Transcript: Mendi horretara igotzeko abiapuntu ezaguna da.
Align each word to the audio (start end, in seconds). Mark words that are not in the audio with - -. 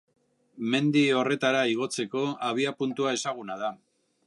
Mendi 0.75 1.03
horretara 1.17 1.61
igotzeko 1.73 2.25
abiapuntu 2.49 3.09
ezaguna 3.13 3.63
da. 3.65 3.73